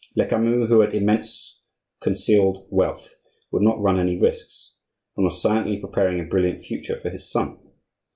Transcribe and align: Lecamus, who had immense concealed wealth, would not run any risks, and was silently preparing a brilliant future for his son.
Lecamus, 0.17 0.67
who 0.67 0.79
had 0.79 0.95
immense 0.95 1.61
concealed 2.01 2.65
wealth, 2.71 3.17
would 3.51 3.61
not 3.61 3.79
run 3.79 3.99
any 3.99 4.17
risks, 4.19 4.73
and 5.15 5.25
was 5.25 5.39
silently 5.39 5.77
preparing 5.77 6.19
a 6.19 6.23
brilliant 6.23 6.65
future 6.65 6.99
for 6.99 7.11
his 7.11 7.29
son. 7.31 7.59